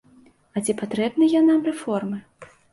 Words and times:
А 0.55 0.63
ці 0.65 0.75
патрэбныя 0.79 1.43
нам 1.53 1.63
рэформы? 1.71 2.21